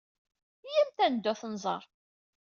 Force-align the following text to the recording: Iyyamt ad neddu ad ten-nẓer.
Iyyamt 0.67 1.03
ad 1.05 1.09
neddu 1.13 1.29
ad 1.31 1.37
ten-nẓer. 1.39 1.83